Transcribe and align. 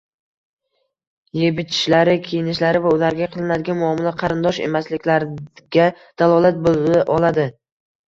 Yebichishlari, 1.39 2.15
kiyinishlari 2.29 2.81
va 2.87 2.95
ularga 2.97 3.29
qilinadigan 3.37 3.79
muomala 3.85 4.17
qarindosh 4.25 4.63
emasliklariga 4.73 5.91
dalolat 6.03 6.63
bo'la 6.69 7.09
oladi. 7.21 7.51